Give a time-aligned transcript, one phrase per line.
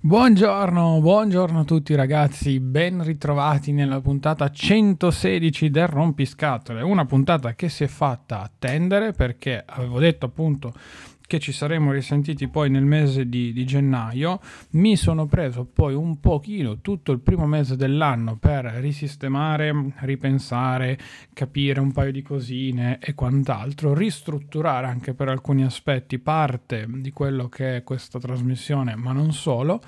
[0.00, 7.68] Buongiorno, buongiorno a tutti ragazzi, ben ritrovati nella puntata 116 del Rompiscatole, una puntata che
[7.68, 10.72] si è fatta attendere perché avevo detto appunto
[11.28, 14.40] che ci saremmo risentiti poi nel mese di, di, gennaio.
[14.70, 20.98] Mi sono preso poi un pochino tutto il primo mese dell'anno per risistemare, ripensare,
[21.34, 27.50] capire un paio di cosine e quant'altro, ristrutturare anche per alcuni aspetti parte di quello
[27.50, 29.82] che è questa trasmissione, ma non solo.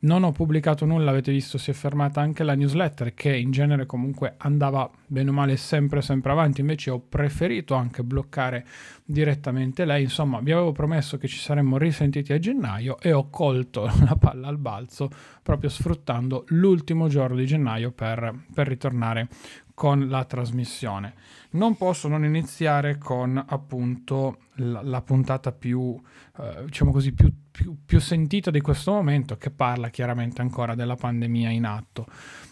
[0.00, 3.84] Non ho pubblicato nulla, avete visto, si è fermata anche la newsletter che in genere
[3.84, 8.64] comunque andava bene o male sempre sempre avanti, invece ho preferito anche bloccare
[9.04, 13.90] direttamente lei, insomma vi avevo promesso che ci saremmo risentiti a gennaio e ho colto
[14.06, 15.10] la palla al balzo
[15.42, 19.26] proprio sfruttando l'ultimo giorno di gennaio per, per ritornare
[19.74, 21.14] con la trasmissione.
[21.50, 25.98] Non posso non iniziare con appunto la, la puntata più,
[26.38, 30.96] eh, diciamo così, più, più, più sentita di questo momento, che parla chiaramente ancora della
[30.96, 32.06] pandemia in atto.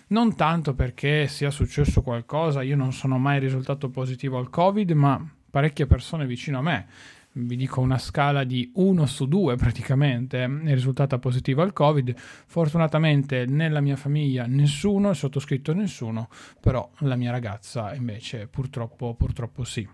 [0.09, 5.23] Non tanto perché sia successo qualcosa, io non sono mai risultato positivo al Covid, ma
[5.51, 6.87] parecchie persone vicino a me
[7.39, 12.15] vi dico una scala di 1 su 2 praticamente, è risultata positiva al Covid.
[12.17, 16.29] Fortunatamente nella mia famiglia nessuno, è sottoscritto nessuno,
[16.61, 19.87] però la mia ragazza invece purtroppo, purtroppo sì.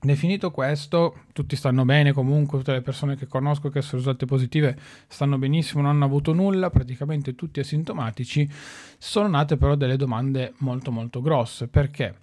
[0.00, 4.78] Definito questo, tutti stanno bene comunque, tutte le persone che conosco che sono risultate positive
[5.08, 8.48] stanno benissimo, non hanno avuto nulla, praticamente tutti asintomatici.
[8.96, 12.14] Sono nate però delle domande molto molto grosse, perché?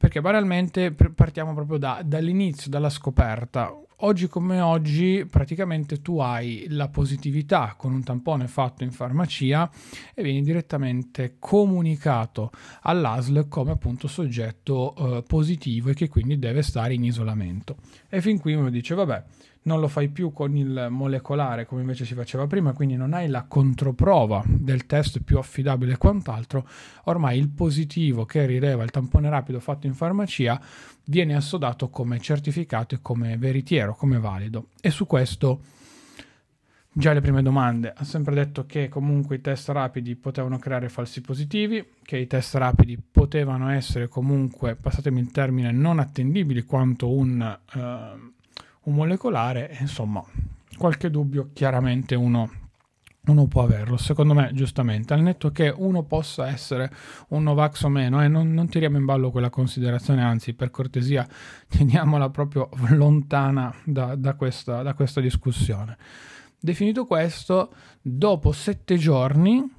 [0.00, 3.70] Perché banalmente partiamo proprio da, dall'inizio, dalla scoperta.
[3.98, 9.70] Oggi come oggi praticamente tu hai la positività con un tampone fatto in farmacia
[10.14, 16.94] e vieni direttamente comunicato all'ASL come appunto soggetto eh, positivo e che quindi deve stare
[16.94, 17.76] in isolamento.
[18.08, 19.22] E fin qui uno dice vabbè
[19.62, 23.28] non lo fai più con il molecolare come invece si faceva prima, quindi non hai
[23.28, 26.66] la controprova del test più affidabile e quant'altro,
[27.04, 30.60] ormai il positivo che rileva il tampone rapido fatto in farmacia
[31.04, 34.68] viene assodato come certificato e come veritiero, come valido.
[34.80, 35.60] E su questo
[36.92, 37.92] già le prime domande.
[37.94, 42.54] Ha sempre detto che comunque i test rapidi potevano creare falsi positivi, che i test
[42.54, 47.58] rapidi potevano essere comunque, passatemi il termine, non attendibili quanto un...
[47.74, 48.38] Uh,
[48.90, 50.22] un molecolare, insomma,
[50.76, 52.50] qualche dubbio chiaramente uno,
[53.26, 53.96] uno, può averlo.
[53.96, 56.90] Secondo me, giustamente, al netto che uno possa essere
[57.28, 61.26] un Novax o meno, eh, non, non tiriamo in ballo quella considerazione, anzi, per cortesia,
[61.68, 65.96] teniamola proprio lontana da, da, questa, da questa discussione.
[66.58, 67.72] Definito questo,
[68.02, 69.78] dopo sette giorni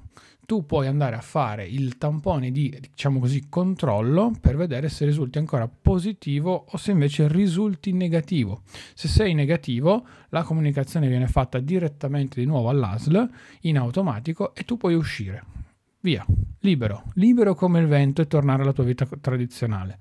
[0.52, 5.38] tu puoi andare a fare il tampone di, diciamo così, controllo per vedere se risulti
[5.38, 8.60] ancora positivo o se invece risulti negativo.
[8.92, 13.30] Se sei negativo, la comunicazione viene fatta direttamente di nuovo all'ASL
[13.62, 15.42] in automatico e tu puoi uscire.
[16.00, 16.22] Via,
[16.58, 19.96] libero, libero come il vento e tornare alla tua vita tradizionale.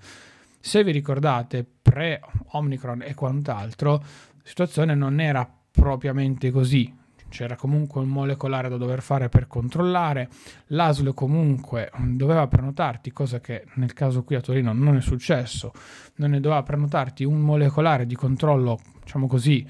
[0.59, 4.03] Se vi ricordate, pre-Omicron e quant'altro, la
[4.43, 6.99] situazione non era propriamente così
[7.31, 10.29] c'era comunque un molecolare da dover fare per controllare,
[10.67, 15.71] l'ASL comunque doveva prenotarti, cosa che nel caso qui a Torino non è successo,
[16.15, 19.65] non ne doveva prenotarti un molecolare di controllo, diciamo così,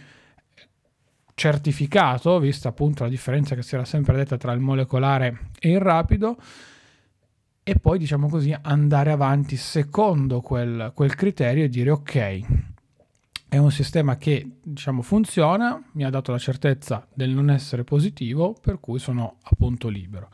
[1.35, 5.79] certificato, vista appunto la differenza che si era sempre detta tra il molecolare e il
[5.79, 6.37] rapido,
[7.63, 12.39] e poi diciamo così andare avanti secondo quel, quel criterio e dire ok,
[13.51, 18.53] è un sistema che diciamo funziona, mi ha dato la certezza del non essere positivo,
[18.53, 20.29] per cui sono appunto libero.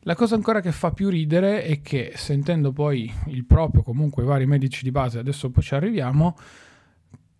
[0.00, 4.26] La cosa ancora che fa più ridere è che sentendo poi il proprio, comunque i
[4.26, 6.36] vari medici di base, adesso poi ci arriviamo,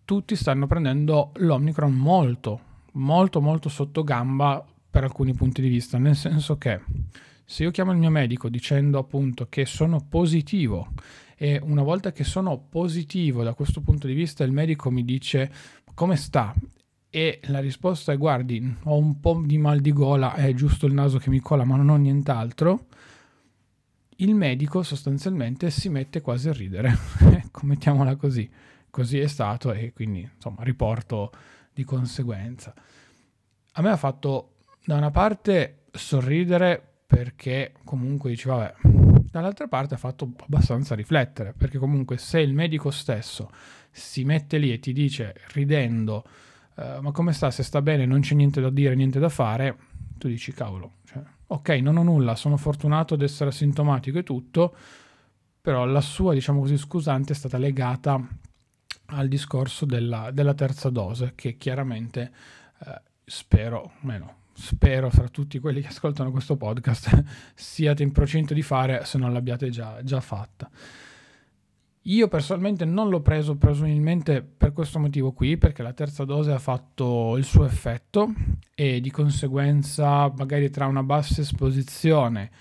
[0.05, 2.59] tutti stanno prendendo l'Omicron molto,
[2.93, 6.79] molto, molto sotto gamba per alcuni punti di vista, nel senso che
[7.43, 10.87] se io chiamo il mio medico dicendo appunto che sono positivo
[11.35, 15.51] e una volta che sono positivo da questo punto di vista il medico mi dice
[15.93, 16.53] come sta?
[17.09, 20.93] E la risposta è guardi ho un po' di mal di gola è giusto il
[20.93, 22.87] naso che mi cola ma non ho nient'altro.
[24.17, 28.49] Il medico sostanzialmente si mette quasi a ridere ecco mettiamola così.
[28.89, 31.31] Così è stato e quindi insomma riporto
[31.73, 32.73] di conseguenza.
[33.73, 34.55] A me ha fatto
[34.85, 38.94] da una parte sorridere perché comunque dice vabbè
[39.39, 43.49] dall'altra parte ha fatto abbastanza riflettere, perché comunque se il medico stesso
[43.91, 46.23] si mette lì e ti dice ridendo,
[46.75, 49.77] uh, ma come sta, se sta bene, non c'è niente da dire, niente da fare,
[50.17, 54.75] tu dici cavolo, Cioè, ok, non ho nulla, sono fortunato ad essere asintomatico e tutto,
[55.61, 58.19] però la sua, diciamo così, scusante è stata legata
[59.07, 62.31] al discorso della, della terza dose, che chiaramente
[62.85, 67.23] eh, spero, meno, spero fra tutti quelli che ascoltano questo podcast
[67.53, 70.69] siate in procinto di fare se non l'abbiate già, già fatta.
[72.07, 76.59] Io personalmente non l'ho preso presumibilmente per questo motivo qui, perché la terza dose ha
[76.59, 78.31] fatto il suo effetto
[78.75, 82.51] e di conseguenza magari tra una bassa esposizione,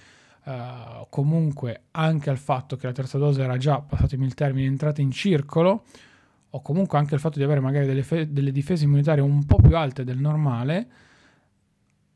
[0.45, 5.03] eh, comunque anche al fatto che la terza dose era già, passatemi il termine, entrata
[5.03, 5.85] in circolo,
[6.49, 9.57] o comunque anche il fatto di avere magari delle, fe- delle difese immunitarie un po'
[9.57, 10.89] più alte del normale,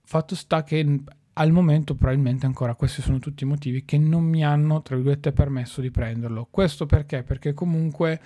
[0.09, 1.03] fatto sta che
[1.35, 5.33] al momento probabilmente ancora questi sono tutti i motivi che non mi hanno, tra virgolette,
[5.33, 6.49] permesso di prenderlo.
[6.51, 7.23] Questo perché?
[7.23, 8.19] Perché comunque,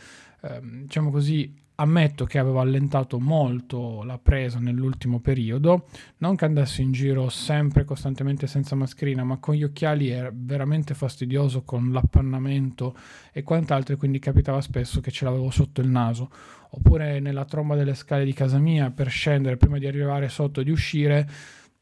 [0.43, 5.89] ehm, diciamo così, ammetto che avevo allentato molto la presa nell'ultimo periodo,
[6.19, 10.95] non che andassi in giro sempre costantemente senza mascherina, ma con gli occhiali era veramente
[10.95, 12.95] fastidioso con l'appannamento
[13.33, 16.31] e quant'altro, quindi capitava spesso che ce l'avevo sotto il naso.
[16.75, 20.65] Oppure nella tromba delle scale di casa mia per scendere prima di arrivare sotto e
[20.65, 21.29] di uscire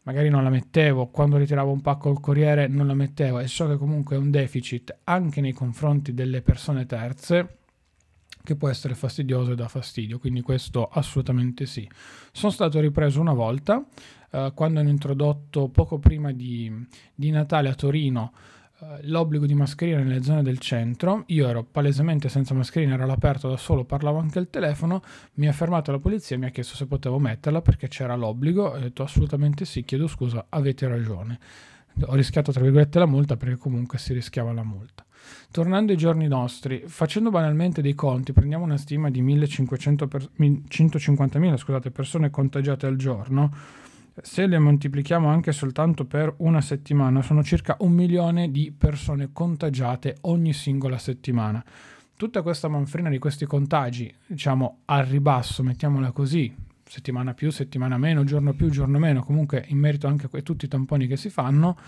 [0.02, 3.68] magari non la mettevo, quando ritiravo un pacco al corriere non la mettevo e so
[3.68, 7.56] che comunque è un deficit anche nei confronti delle persone terze
[8.42, 11.88] che può essere fastidioso e dà fastidio, quindi questo assolutamente sì.
[12.32, 13.84] Sono stato ripreso una volta
[14.30, 16.72] eh, quando hanno introdotto poco prima di,
[17.14, 18.32] di Natale a Torino
[19.02, 21.24] l'obbligo di mascherina nelle zone del centro.
[21.26, 25.02] Io ero palesemente senza mascherina, ero all'aperto da solo, parlavo anche al telefono.
[25.34, 28.64] Mi ha fermato la polizia e mi ha chiesto se potevo metterla perché c'era l'obbligo.
[28.64, 31.38] Ho detto assolutamente sì, chiedo scusa, avete ragione.
[32.06, 35.04] Ho rischiato tra virgolette la multa perché comunque si rischiava la multa.
[35.50, 41.56] Tornando ai giorni nostri, facendo banalmente dei conti, prendiamo una stima di 1500 per, 150.000
[41.56, 43.52] scusate, persone contagiate al giorno
[44.22, 50.16] se le moltiplichiamo anche soltanto per una settimana, sono circa un milione di persone contagiate
[50.22, 51.64] ogni singola settimana.
[52.16, 58.24] Tutta questa manfrina di questi contagi, diciamo al ribasso, mettiamola così, settimana più, settimana meno,
[58.24, 61.78] giorno più, giorno meno, comunque in merito anche a tutti i tamponi che si fanno,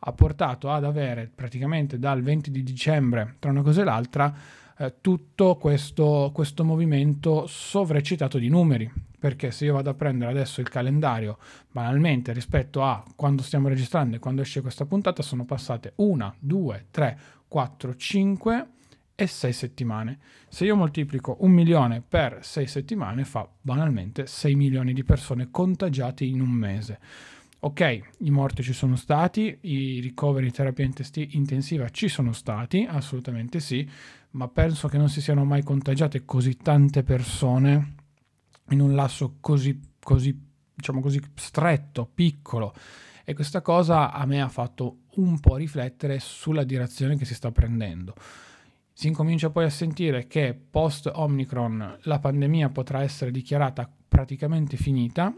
[0.00, 4.34] ha portato ad avere praticamente dal 20 di dicembre, tra una cosa e l'altra,
[4.78, 8.90] eh, tutto questo, questo movimento sovraccitato di numeri.
[9.18, 11.38] Perché se io vado a prendere adesso il calendario
[11.72, 16.86] banalmente rispetto a quando stiamo registrando e quando esce questa puntata, sono passate 1, 2,
[16.92, 18.66] 3, 4, 5
[19.16, 20.18] e 6 settimane.
[20.48, 26.24] Se io moltiplico un milione per 6 settimane, fa banalmente 6 milioni di persone contagiate
[26.24, 27.00] in un mese.
[27.60, 30.88] Ok, i morti ci sono stati, i ricoveri in terapia
[31.30, 33.88] intensiva ci sono stati, assolutamente sì,
[34.30, 37.94] ma penso che non si siano mai contagiate così tante persone
[38.70, 40.38] in un lasso così, così,
[40.74, 42.74] diciamo così stretto, piccolo.
[43.24, 47.50] E questa cosa a me ha fatto un po' riflettere sulla direzione che si sta
[47.50, 48.14] prendendo.
[48.92, 55.32] Si incomincia poi a sentire che post Omicron la pandemia potrà essere dichiarata praticamente finita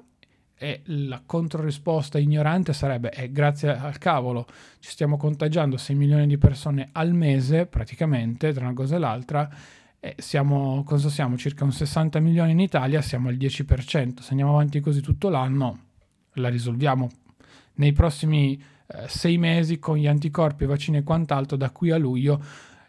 [0.62, 4.44] e la controrisposta ignorante sarebbe eh, grazie al cavolo
[4.78, 9.48] ci stiamo contagiando 6 milioni di persone al mese praticamente tra una cosa e l'altra
[9.98, 11.38] e siamo, cosa siamo?
[11.38, 15.78] Circa un 60 milioni in Italia siamo al 10% se andiamo avanti così tutto l'anno
[16.34, 17.08] la risolviamo.
[17.74, 22.42] Nei prossimi eh, sei mesi con gli anticorpi, vaccini e quant'altro da qui a luglio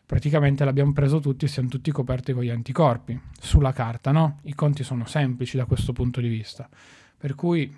[0.06, 4.40] praticamente l'abbiamo preso tutti e siamo tutti coperti con gli anticorpi sulla carta no?
[4.44, 6.68] i conti sono semplici da questo punto di vista
[7.22, 7.72] per cui,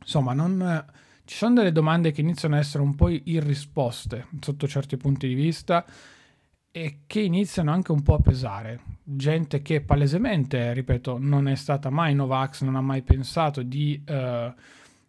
[0.00, 0.86] insomma, non,
[1.26, 5.34] ci sono delle domande che iniziano a essere un po' irrisposte sotto certi punti di
[5.34, 5.84] vista
[6.70, 8.80] e che iniziano anche un po' a pesare.
[9.04, 14.54] Gente che palesemente, ripeto, non è stata mai Novax, non ha mai pensato di eh,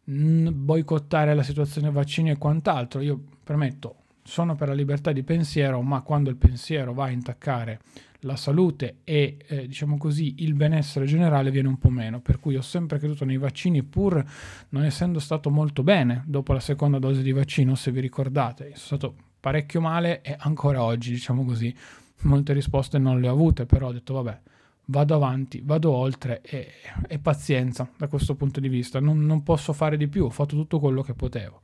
[0.03, 2.99] boicottare la situazione vaccini e quant'altro.
[2.99, 3.95] Io permetto,
[4.31, 7.81] sono per la libertà di pensiero, ma quando il pensiero va a intaccare
[8.21, 12.55] la salute e eh, diciamo così il benessere generale viene un po' meno, per cui
[12.55, 14.23] ho sempre creduto nei vaccini pur
[14.69, 18.99] non essendo stato molto bene dopo la seconda dose di vaccino, se vi ricordate, sono
[18.99, 21.75] stato parecchio male e ancora oggi, diciamo così,
[22.21, 24.39] molte risposte non le ho avute, però ho detto vabbè,
[24.85, 26.71] vado avanti, vado oltre e,
[27.05, 30.55] e pazienza da questo punto di vista, non, non posso fare di più, ho fatto
[30.55, 31.59] tutto quello che potevo.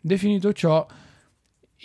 [0.00, 0.86] Definito ciò,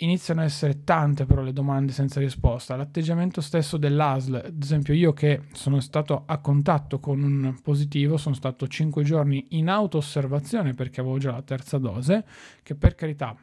[0.00, 2.76] iniziano a essere tante però le domande senza risposta.
[2.76, 8.34] L'atteggiamento stesso dell'ASL, ad esempio io che sono stato a contatto con un positivo, sono
[8.34, 12.24] stato 5 giorni in auto-osservazione perché avevo già la terza dose,
[12.62, 13.36] che per carità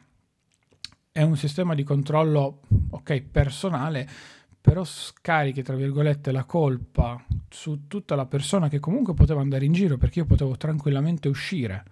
[1.10, 4.08] è un sistema di controllo, ok, personale,
[4.60, 9.72] però scarichi, tra virgolette, la colpa su tutta la persona che comunque poteva andare in
[9.72, 11.84] giro perché io potevo tranquillamente uscire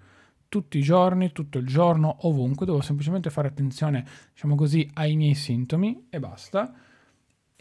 [0.53, 4.05] tutti i giorni, tutto il giorno, ovunque, devo semplicemente fare attenzione,
[4.35, 6.75] diciamo così, ai miei sintomi e basta.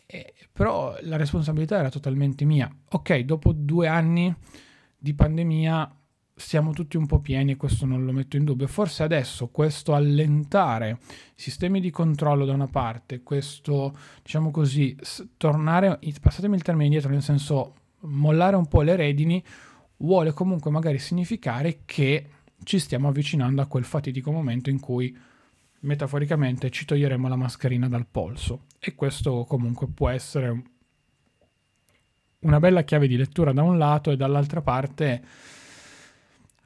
[0.06, 2.70] E, però la responsabilità era totalmente mia.
[2.90, 4.36] Ok, dopo due anni
[4.98, 5.90] di pandemia
[6.36, 8.68] siamo tutti un po' pieni e questo non lo metto in dubbio.
[8.68, 11.00] Forse adesso questo allentare
[11.34, 14.98] sistemi di controllo da una parte, questo, diciamo così,
[15.38, 19.42] tornare, passatemi il termine indietro, nel senso mollare un po' le redini,
[19.96, 22.28] vuole comunque magari significare che
[22.64, 25.16] ci stiamo avvicinando a quel fatidico momento in cui
[25.82, 30.64] metaforicamente ci toglieremo la mascherina dal polso e questo comunque può essere
[32.42, 35.24] una bella chiave di lettura da un lato e dall'altra parte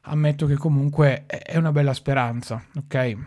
[0.08, 3.18] ammetto che comunque è una bella speranza, ok?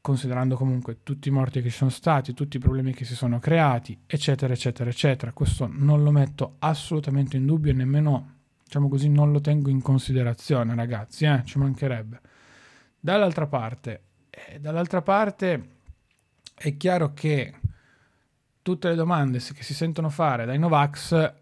[0.00, 3.38] Considerando comunque tutti i morti che ci sono stati, tutti i problemi che si sono
[3.38, 5.32] creati, eccetera, eccetera, eccetera.
[5.32, 8.34] Questo non lo metto assolutamente in dubbio e nemmeno,
[8.72, 11.42] diciamo così, non lo tengo in considerazione, ragazzi, eh?
[11.44, 12.20] ci mancherebbe.
[12.98, 15.68] Dall'altra parte, eh, dall'altra parte
[16.54, 17.52] è chiaro che
[18.62, 21.34] tutte le domande che si sentono fare dai Novax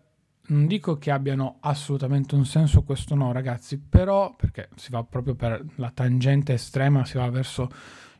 [0.47, 5.37] non dico che abbiano assolutamente un senso, questo no, ragazzi, però perché si va proprio
[5.37, 7.71] per la tangente estrema, si va verso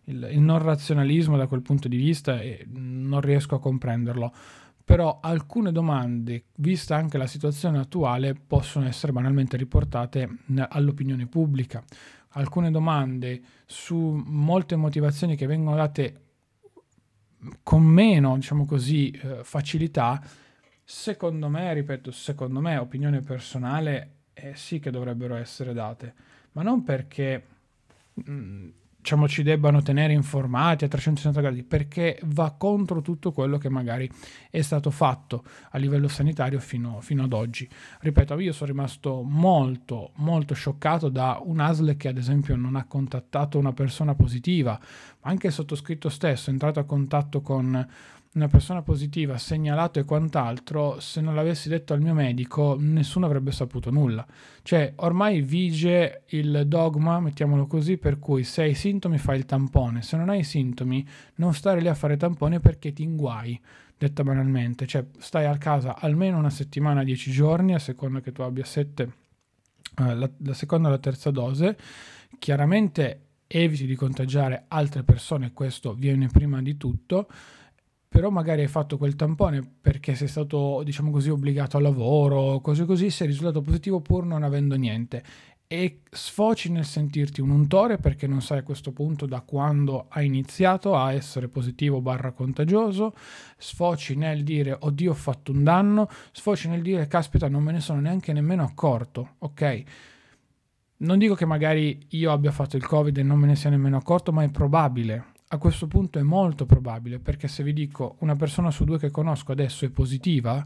[0.05, 4.33] il, il non razionalismo da quel punto di vista e non riesco a comprenderlo.
[4.91, 10.29] Però alcune domande, vista anche la situazione attuale, possono essere banalmente riportate
[10.69, 11.83] all'opinione pubblica.
[12.31, 16.21] Alcune domande su molte motivazioni che vengono date
[17.63, 20.21] con meno, diciamo così, eh, facilità
[20.93, 26.15] Secondo me, ripeto, secondo me, opinione personale, eh, sì che dovrebbero essere date,
[26.53, 27.47] ma non perché
[28.13, 28.69] mh, mm,
[29.01, 34.11] diciamo, ci debbano tenere informati a 360 gradi, perché va contro tutto quello che magari
[34.51, 37.69] è stato fatto a livello sanitario fino, fino ad oggi.
[38.01, 42.85] Ripeto, io sono rimasto molto, molto scioccato da un ASL che ad esempio non ha
[42.85, 44.79] contattato una persona positiva,
[45.23, 47.87] ma anche il sottoscritto stesso è entrato a contatto con
[48.33, 53.51] una persona positiva, segnalato e quant'altro, se non l'avessi detto al mio medico, nessuno avrebbe
[53.51, 54.25] saputo nulla.
[54.63, 60.03] Cioè, ormai vige il dogma, mettiamolo così, per cui se hai sintomi fai il tampone,
[60.03, 61.05] se non hai sintomi
[61.37, 63.61] non stare lì a fare tampone perché ti inguai,
[63.99, 64.87] detta banalmente.
[64.87, 69.13] Cioè, stai a casa almeno una settimana, dieci giorni, a seconda che tu abbia sette,
[69.99, 71.77] eh, la, la seconda o la terza dose.
[72.39, 77.27] Chiaramente eviti di contagiare altre persone, questo viene prima di tutto
[78.21, 82.85] però magari hai fatto quel tampone perché sei stato, diciamo così, obbligato al lavoro, cose
[82.85, 85.25] così, sei risultato positivo pur non avendo niente.
[85.67, 90.27] E sfoci nel sentirti un untore perché non sai a questo punto da quando hai
[90.27, 93.15] iniziato a essere positivo barra contagioso,
[93.57, 97.81] sfoci nel dire oddio ho fatto un danno, sfoci nel dire caspita non me ne
[97.81, 99.83] sono neanche nemmeno accorto, ok?
[100.99, 103.97] Non dico che magari io abbia fatto il covid e non me ne sia nemmeno
[103.97, 108.37] accorto, ma è probabile, a questo punto è molto probabile, perché se vi dico una
[108.37, 110.65] persona su due che conosco adesso è positiva,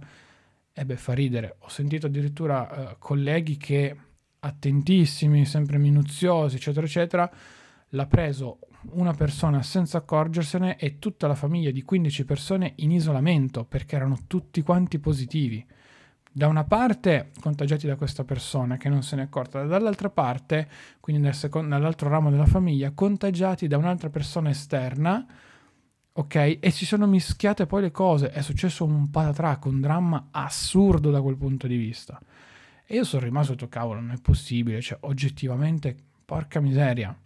[0.72, 1.56] e eh beh, fa ridere.
[1.60, 3.96] Ho sentito addirittura eh, colleghi che
[4.40, 7.30] attentissimi, sempre minuziosi, eccetera, eccetera,
[7.90, 8.58] l'ha preso
[8.90, 14.18] una persona senza accorgersene e tutta la famiglia di 15 persone in isolamento perché erano
[14.26, 15.64] tutti quanti positivi
[16.36, 20.68] da una parte contagiati da questa persona che non se ne è accorta, dall'altra parte,
[20.98, 25.24] quindi nel secondo, nell'altro ramo della famiglia, contagiati da un'altra persona esterna,
[26.12, 26.58] ok?
[26.58, 31.22] E si sono mischiate poi le cose, è successo un patatrac, un dramma assurdo da
[31.22, 32.20] quel punto di vista.
[32.84, 37.16] E io sono rimasto detto, cavolo, non è possibile, cioè oggettivamente, porca miseria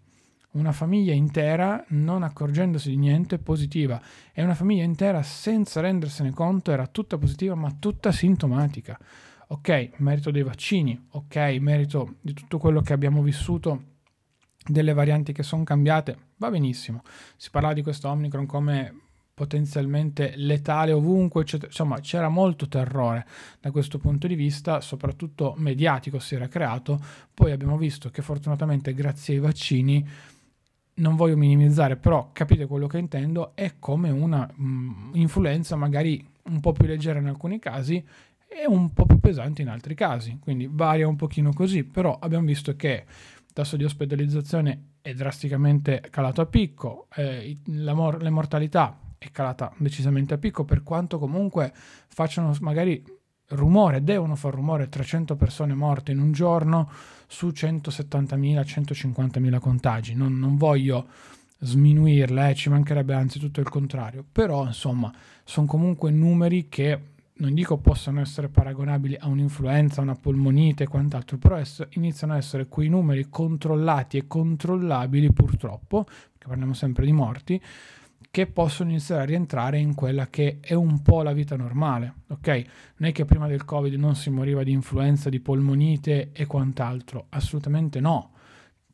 [0.59, 4.01] una famiglia intera non accorgendosi di niente positiva
[4.33, 8.99] e una famiglia intera senza rendersene conto era tutta positiva ma tutta sintomatica.
[9.51, 13.97] Ok, merito dei vaccini, ok, merito di tutto quello che abbiamo vissuto,
[14.67, 17.03] delle varianti che sono cambiate, va benissimo.
[17.37, 19.07] Si parlava di questo Omicron come
[19.39, 21.69] potenzialmente letale ovunque, eccetera.
[21.69, 23.25] insomma c'era molto terrore
[23.61, 27.01] da questo punto di vista, soprattutto mediatico si era creato,
[27.33, 30.07] poi abbiamo visto che fortunatamente grazie ai vaccini
[30.99, 36.25] non voglio minimizzare, però capite quello che intendo, è come una mh, mm, influenza magari
[36.45, 38.05] un po' più leggera in alcuni casi
[38.47, 42.47] e un po' più pesante in altri casi, quindi varia un pochino così, però abbiamo
[42.47, 43.05] visto che
[43.47, 49.31] il tasso di ospedalizzazione è drasticamente calato a picco, eh, la, mor- la mortalità è
[49.31, 53.05] calata decisamente a picco, per quanto comunque facciano magari
[53.49, 56.91] rumore, devono far rumore 300 persone morte in un giorno
[57.27, 60.15] su 170.000, 150.000 contagi.
[60.15, 61.07] Non, non voglio
[61.61, 65.13] sminuirle, eh, ci mancherebbe anzi tutto il contrario, però insomma
[65.45, 67.01] sono comunque numeri che
[67.39, 72.37] non dico possono essere paragonabili a un'influenza, una polmonite e quant'altro, però ess- iniziano a
[72.37, 77.61] essere quei numeri controllati e controllabili purtroppo, perché parliamo sempre di morti,
[78.31, 82.65] che possono iniziare a rientrare in quella che è un po' la vita normale, ok?
[82.97, 87.27] Non è che prima del Covid non si moriva di influenza, di polmonite e quant'altro,
[87.31, 88.33] assolutamente no.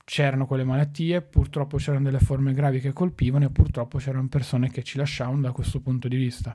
[0.04, 4.82] C'erano quelle malattie, purtroppo c'erano delle forme gravi che colpivano e purtroppo c'erano persone che
[4.82, 6.54] ci lasciavano da questo punto di vista.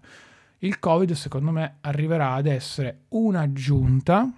[0.59, 4.31] Il Covid, secondo me, arriverà ad essere un'aggiunta,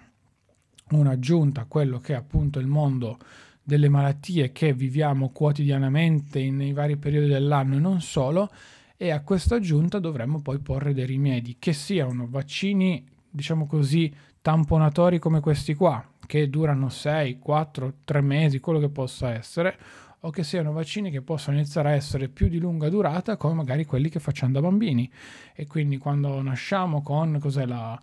[0.90, 3.18] un'aggiunta a quello che appunto il mondo
[3.62, 8.50] delle malattie che viviamo quotidianamente nei vari periodi dell'anno e non solo,
[8.96, 15.18] e a questa aggiunta dovremmo poi porre dei rimedi, che siano vaccini, diciamo così, tamponatori
[15.18, 19.76] come questi qua, che durano 6, 4, 3 mesi, quello che possa essere,
[20.24, 23.84] o che siano vaccini che possono iniziare a essere più di lunga durata, come magari
[23.84, 25.10] quelli che facciamo da bambini.
[25.52, 27.98] E quindi quando nasciamo con cos'è la,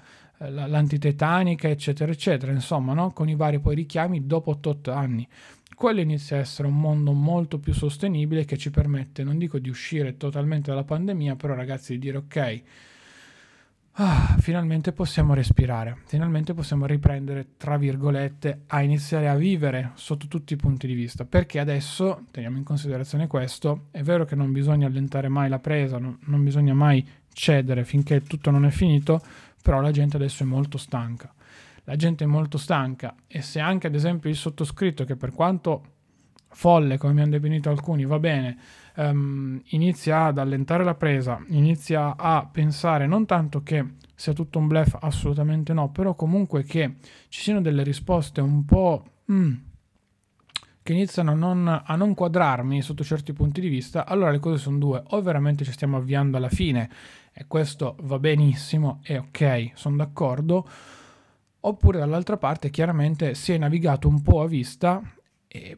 [0.47, 3.11] l'antitetanica, eccetera, eccetera, insomma, no?
[3.11, 5.27] con i vari poi richiami dopo 8 anni.
[5.75, 9.69] Quello inizia a essere un mondo molto più sostenibile che ci permette, non dico di
[9.69, 12.61] uscire totalmente dalla pandemia, però ragazzi di dire ok,
[13.93, 20.53] ah, finalmente possiamo respirare, finalmente possiamo riprendere, tra virgolette, a iniziare a vivere sotto tutti
[20.53, 24.87] i punti di vista, perché adesso, teniamo in considerazione questo, è vero che non bisogna
[24.87, 29.21] allentare mai la presa, non, non bisogna mai cedere finché tutto non è finito,
[29.61, 31.33] però la gente adesso è molto stanca.
[31.83, 35.83] La gente è molto stanca e se anche ad esempio il sottoscritto, che per quanto
[36.51, 38.57] folle, come mi hanno definito alcuni, va bene,
[38.97, 43.85] um, inizia ad allentare la presa, inizia a pensare non tanto che
[44.15, 46.95] sia tutto un blef, assolutamente no, però comunque che
[47.29, 49.05] ci siano delle risposte un po'...
[49.31, 49.53] Mm,
[50.81, 54.57] che iniziano a non, a non, quadrarmi sotto certi punti di vista, allora le cose
[54.57, 56.89] sono due, o veramente ci stiamo avviando alla fine
[57.39, 60.67] e questo va benissimo e ok, sono d'accordo,
[61.61, 65.01] oppure dall'altra parte chiaramente si è navigato un po' a vista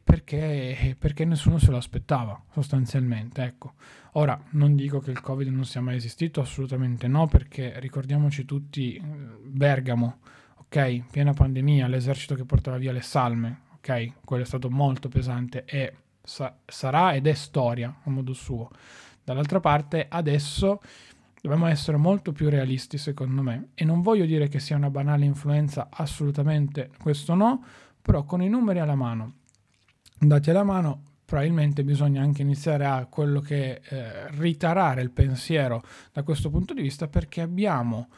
[0.04, 3.44] perché, perché, nessuno se lo aspettava sostanzialmente.
[3.44, 3.74] Ecco.
[4.14, 9.00] Ora non dico che il Covid non sia mai esistito, assolutamente no, perché ricordiamoci tutti
[9.44, 10.18] Bergamo,
[10.58, 15.64] ok, piena pandemia, l'esercito che portava via le salme, ok, quello è stato molto pesante
[15.66, 15.94] e
[16.24, 18.68] sa- sarà ed è storia a modo suo.
[19.24, 20.82] Dall'altra parte adesso
[21.42, 25.26] Dobbiamo essere molto più realisti secondo me e non voglio dire che sia una banale
[25.26, 27.66] influenza, assolutamente questo no,
[28.00, 29.38] però con i numeri alla mano,
[30.20, 35.82] dati alla mano, probabilmente bisogna anche iniziare a quello che eh, ritarare il pensiero
[36.14, 38.10] da questo punto di vista perché abbiamo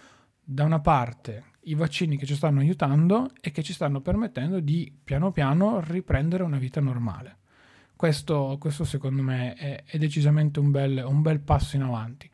[0.44, 4.94] da una parte i vaccini che ci stanno aiutando e che ci stanno permettendo di
[5.02, 7.38] piano piano riprendere una vita normale.
[7.96, 12.30] Questo, questo secondo me è, è decisamente un bel, un bel passo in avanti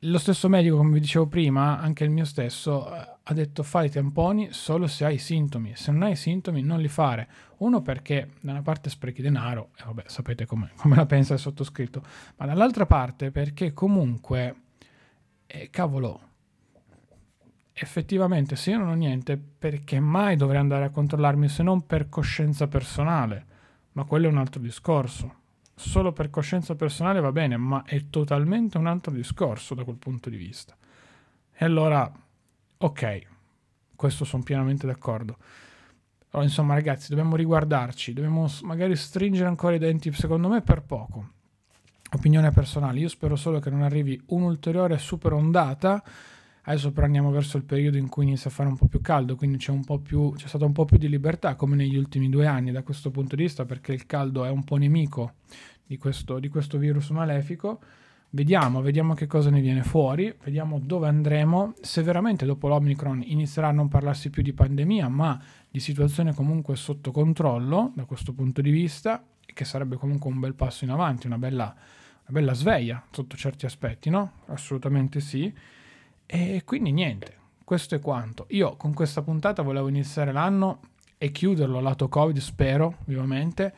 [0.00, 3.86] lo stesso medico, come vi dicevo prima, anche il mio stesso, eh, ha detto fai
[3.86, 5.74] i tamponi solo se hai sintomi.
[5.74, 7.28] Se non hai sintomi non li fare.
[7.58, 12.02] Uno perché da una parte sprechi denaro, e vabbè sapete come, la pensa il sottoscritto,
[12.36, 14.54] ma dall'altra parte perché comunque,
[15.46, 16.20] eh, cavolo,
[17.72, 22.08] effettivamente se io non ho niente, perché mai dovrei andare a controllarmi se non per
[22.08, 23.54] coscienza personale?
[23.92, 25.44] Ma quello è un altro discorso
[25.76, 30.30] solo per coscienza personale va bene, ma è totalmente un altro discorso da quel punto
[30.30, 30.74] di vista.
[31.52, 32.10] E allora,
[32.78, 33.20] ok,
[33.94, 35.36] questo sono pienamente d'accordo.
[36.28, 41.28] Però, insomma, ragazzi, dobbiamo riguardarci, dobbiamo magari stringere ancora i denti, secondo me, per poco.
[42.12, 46.02] Opinione personale, io spero solo che non arrivi un'ulteriore super ondata.
[46.68, 49.36] Adesso però andiamo verso il periodo in cui inizia a fare un po' più caldo,
[49.36, 52.72] quindi c'è, più, c'è stato un po' più di libertà come negli ultimi due anni
[52.72, 55.34] da questo punto di vista, perché il caldo è un po' nemico
[55.86, 57.80] di questo, di questo virus malefico.
[58.30, 63.68] Vediamo, vediamo che cosa ne viene fuori, vediamo dove andremo, se veramente dopo l'Omicron inizierà
[63.68, 68.60] a non parlarsi più di pandemia, ma di situazione comunque sotto controllo da questo punto
[68.60, 73.02] di vista, che sarebbe comunque un bel passo in avanti, una bella, una bella sveglia
[73.12, 74.32] sotto certi aspetti, no?
[74.46, 75.54] Assolutamente sì.
[76.26, 77.34] E quindi niente,
[77.64, 78.46] questo è quanto.
[78.50, 80.80] Io con questa puntata volevo iniziare l'anno
[81.18, 83.72] e chiuderlo lato Covid, spero vivamente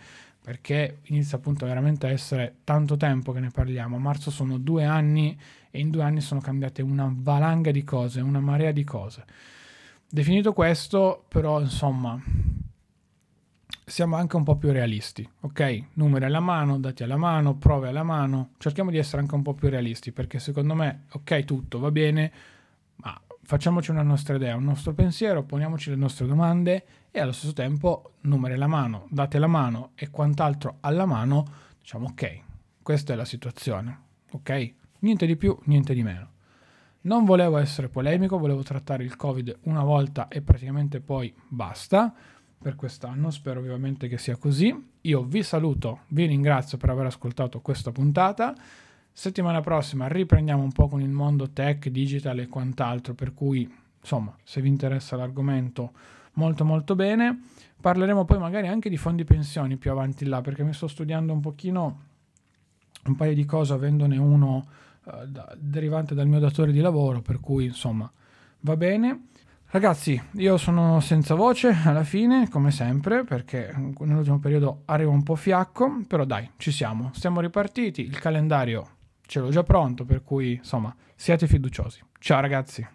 [0.48, 3.96] perché inizia appunto veramente a essere tanto tempo che ne parliamo.
[3.96, 5.38] A marzo sono due anni
[5.70, 9.26] e in due anni sono cambiate una valanga di cose, una marea di cose.
[10.08, 12.18] Definito questo, però, insomma,
[13.88, 15.84] siamo anche un po' più realisti, ok?
[15.94, 19.54] Numeri alla mano, dati alla mano, prove alla mano, cerchiamo di essere anche un po'
[19.54, 22.32] più realisti perché secondo me, ok, tutto va bene,
[22.96, 27.52] ma facciamoci una nostra idea, un nostro pensiero, poniamoci le nostre domande e allo stesso
[27.52, 31.44] tempo numeri alla mano, date alla mano e quant'altro alla mano,
[31.80, 32.40] diciamo ok,
[32.82, 34.00] questa è la situazione,
[34.32, 34.74] ok?
[35.00, 36.30] Niente di più, niente di meno.
[37.00, 42.12] Non volevo essere polemico, volevo trattare il Covid una volta e praticamente poi basta
[42.60, 44.74] per quest'anno, spero vivamente che sia così.
[45.02, 48.54] Io vi saluto, vi ringrazio per aver ascoltato questa puntata.
[49.12, 54.36] Settimana prossima riprendiamo un po' con il mondo tech, digital e quant'altro, per cui insomma,
[54.42, 55.92] se vi interessa l'argomento
[56.34, 57.42] molto molto bene.
[57.80, 61.40] Parleremo poi magari anche di fondi pensioni più avanti là, perché mi sto studiando un
[61.40, 62.00] pochino
[63.04, 64.66] un paio di cose, avendone uno
[65.04, 68.10] uh, da, derivante dal mio datore di lavoro, per cui insomma
[68.60, 69.26] va bene.
[69.70, 75.34] Ragazzi, io sono senza voce alla fine, come sempre, perché nell'ultimo periodo arrivo un po'
[75.34, 80.54] fiacco, però dai, ci siamo, siamo ripartiti, il calendario ce l'ho già pronto, per cui
[80.54, 82.00] insomma, siate fiduciosi.
[82.18, 82.86] Ciao ragazzi.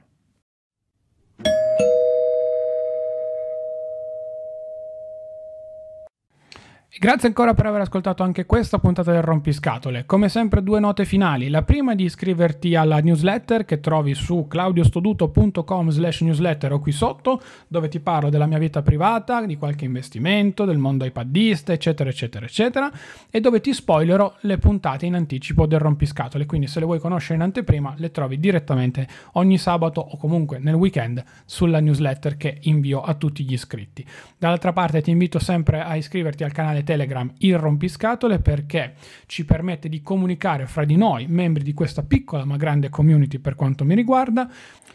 [6.95, 10.05] Grazie ancora per aver ascoltato anche questa puntata del Rompiscatole.
[10.05, 11.49] Come sempre due note finali.
[11.49, 16.91] La prima è di iscriverti alla newsletter che trovi su claudiostoduto.com slash newsletter o qui
[16.91, 22.11] sotto, dove ti parlo della mia vita privata, di qualche investimento, del mondo iPadista, eccetera,
[22.11, 22.91] eccetera, eccetera,
[23.31, 26.45] e dove ti spoilerò le puntate in anticipo del Rompiscatole.
[26.45, 30.75] Quindi se le vuoi conoscere in anteprima, le trovi direttamente ogni sabato o comunque nel
[30.75, 34.05] weekend sulla newsletter che invio a tutti gli iscritti.
[34.37, 38.93] Dall'altra parte ti invito sempre a iscriverti al canale Telegram il rompiscatole perché
[39.25, 43.55] ci permette di comunicare fra di noi, membri di questa piccola ma grande community per
[43.55, 44.49] quanto mi riguarda,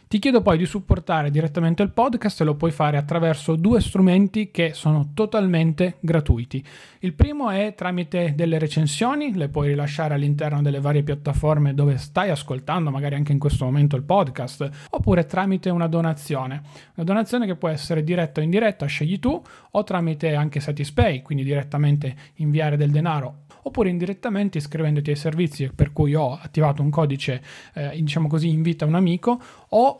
[0.08, 4.50] ti chiedo poi di supportare direttamente il podcast e lo puoi fare attraverso due strumenti
[4.50, 6.64] che sono totalmente gratuiti.
[7.00, 12.30] Il primo è tramite delle recensioni, le puoi rilasciare all'interno delle varie piattaforme dove stai
[12.30, 16.62] ascoltando, magari anche in questo momento il podcast, oppure tramite una donazione.
[16.94, 19.38] Una donazione che può essere diretta o indiretta, scegli tu,
[19.72, 25.92] o tramite anche Satispay, quindi direttamente inviare del denaro oppure indirettamente iscrivendoti ai servizi per
[25.92, 27.42] cui ho attivato un codice,
[27.74, 29.40] eh, diciamo così, invita un amico,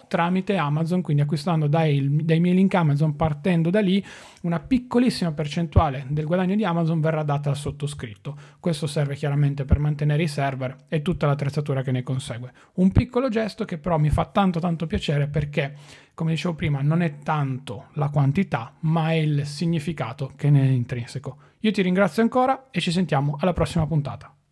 [0.07, 4.05] tramite Amazon, quindi acquistando dai, dai miei link Amazon, partendo da lì,
[4.43, 8.37] una piccolissima percentuale del guadagno di Amazon verrà data al sottoscritto.
[8.61, 12.53] Questo serve chiaramente per mantenere i server e tutta l'attrezzatura che ne consegue.
[12.75, 15.75] Un piccolo gesto che però mi fa tanto tanto piacere perché,
[16.15, 20.71] come dicevo prima, non è tanto la quantità, ma è il significato che ne è
[20.71, 21.37] intrinseco.
[21.61, 24.33] Io ti ringrazio ancora e ci sentiamo alla prossima puntata.